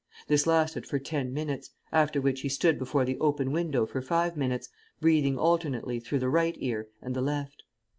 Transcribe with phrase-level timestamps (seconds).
[0.25, 4.35] This lasted for ten minutes, after which he stood before the open window for five
[4.35, 4.67] minutes,
[4.99, 7.61] breathing alternately through the right ear and the left.